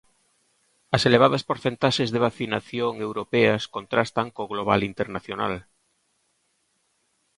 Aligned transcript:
As 0.95 1.01
elevadas 1.09 1.43
porcentaxes 1.49 2.09
de 2.13 2.23
vacinación 2.27 2.93
europeas 3.07 3.61
contrastan 3.75 4.27
co 4.35 4.49
global 4.53 4.81
internacional. 4.91 5.55